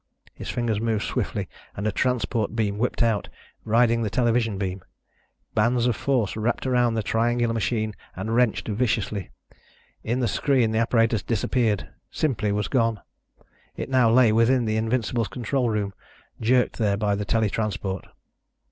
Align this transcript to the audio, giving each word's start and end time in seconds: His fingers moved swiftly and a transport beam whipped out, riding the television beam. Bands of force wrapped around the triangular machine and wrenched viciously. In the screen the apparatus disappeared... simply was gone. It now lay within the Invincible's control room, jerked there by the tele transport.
His 0.33 0.49
fingers 0.49 0.81
moved 0.81 1.03
swiftly 1.03 1.47
and 1.77 1.85
a 1.85 1.91
transport 1.91 2.55
beam 2.55 2.79
whipped 2.79 3.03
out, 3.03 3.29
riding 3.63 4.01
the 4.01 4.09
television 4.09 4.57
beam. 4.57 4.81
Bands 5.53 5.85
of 5.85 5.95
force 5.95 6.35
wrapped 6.35 6.65
around 6.65 6.95
the 6.95 7.03
triangular 7.03 7.53
machine 7.53 7.93
and 8.15 8.35
wrenched 8.35 8.67
viciously. 8.67 9.29
In 10.03 10.19
the 10.19 10.27
screen 10.27 10.71
the 10.71 10.79
apparatus 10.79 11.21
disappeared... 11.21 11.87
simply 12.09 12.51
was 12.51 12.67
gone. 12.67 12.99
It 13.75 13.89
now 13.91 14.09
lay 14.09 14.31
within 14.31 14.65
the 14.65 14.75
Invincible's 14.75 15.27
control 15.27 15.69
room, 15.69 15.93
jerked 16.39 16.79
there 16.79 16.97
by 16.97 17.13
the 17.13 17.23
tele 17.23 17.47
transport. 17.51 18.07